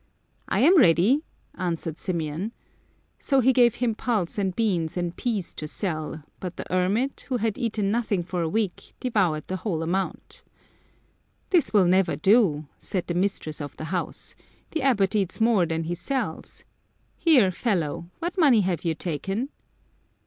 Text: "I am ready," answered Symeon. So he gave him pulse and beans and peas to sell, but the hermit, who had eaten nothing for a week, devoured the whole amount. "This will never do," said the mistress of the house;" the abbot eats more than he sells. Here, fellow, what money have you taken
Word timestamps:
"I 0.57 0.61
am 0.61 0.79
ready," 0.79 1.21
answered 1.53 1.97
Symeon. 1.97 2.53
So 3.19 3.39
he 3.39 3.53
gave 3.53 3.75
him 3.75 3.93
pulse 3.93 4.39
and 4.39 4.55
beans 4.55 4.97
and 4.97 5.15
peas 5.15 5.53
to 5.53 5.67
sell, 5.67 6.23
but 6.39 6.57
the 6.57 6.65
hermit, 6.71 7.27
who 7.29 7.37
had 7.37 7.55
eaten 7.55 7.91
nothing 7.91 8.23
for 8.23 8.41
a 8.41 8.49
week, 8.49 8.95
devoured 8.99 9.43
the 9.45 9.57
whole 9.57 9.83
amount. 9.83 10.41
"This 11.51 11.71
will 11.71 11.85
never 11.85 12.15
do," 12.15 12.65
said 12.79 13.05
the 13.05 13.13
mistress 13.13 13.61
of 13.61 13.77
the 13.77 13.83
house;" 13.93 14.33
the 14.71 14.81
abbot 14.81 15.15
eats 15.15 15.39
more 15.39 15.67
than 15.67 15.83
he 15.83 15.93
sells. 15.93 16.63
Here, 17.15 17.51
fellow, 17.51 18.09
what 18.17 18.39
money 18.39 18.61
have 18.61 18.83
you 18.83 18.95
taken 18.95 19.49